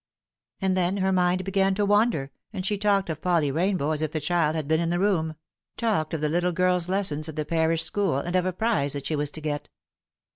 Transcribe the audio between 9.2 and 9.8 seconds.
to get.